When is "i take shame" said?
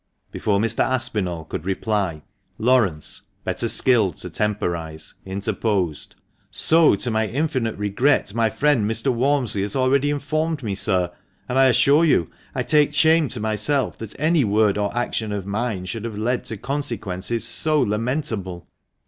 12.55-13.27